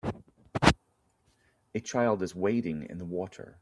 A 1.75 1.79
child 1.79 2.23
is 2.23 2.33
wading 2.33 2.87
in 2.89 2.97
the 2.97 3.05
water. 3.05 3.59